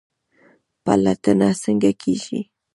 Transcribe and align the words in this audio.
پلټنه 0.85 1.49
څنګه 1.63 1.91
کیږي؟ 2.01 2.39